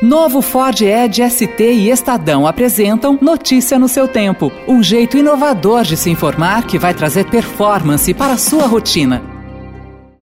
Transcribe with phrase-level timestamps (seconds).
[0.00, 5.96] Novo Ford Edge ST e Estadão apresentam Notícia no seu tempo, um jeito inovador de
[5.96, 9.37] se informar que vai trazer performance para a sua rotina.